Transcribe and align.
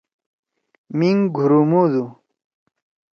میِنگ 0.97 1.19
گُھرومُودُو۔ 1.35 2.05